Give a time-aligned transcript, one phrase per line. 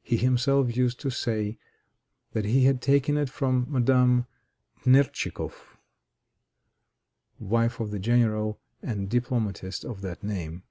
[0.00, 1.58] He himself used to say
[2.32, 4.24] that he had taken it from Madame
[4.82, 5.76] Tchnertichoff,
[7.38, 10.62] wife of the general and diplomatist of that name.